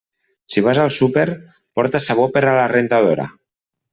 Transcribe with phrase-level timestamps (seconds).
[0.53, 1.29] Si vas al súper,
[1.79, 3.31] porta sabó per a la rentadora.